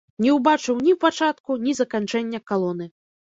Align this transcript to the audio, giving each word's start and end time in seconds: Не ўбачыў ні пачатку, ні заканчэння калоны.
Не 0.25 0.29
ўбачыў 0.37 0.79
ні 0.85 0.95
пачатку, 1.03 1.59
ні 1.67 1.75
заканчэння 1.81 2.39
калоны. 2.53 2.91